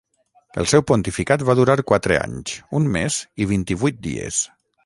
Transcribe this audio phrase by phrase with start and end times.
[0.61, 4.43] El seu pontificat va durar quatre anys, un mes i vint-i-vuit dies.